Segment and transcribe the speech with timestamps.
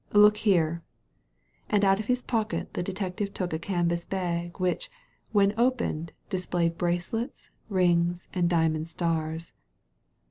[0.13, 0.81] Look here,"
[1.69, 4.89] and out of his pocket the detective took a canvas bag, which,
[5.31, 9.53] when opened, displayed bracelets rings, and diamond stars.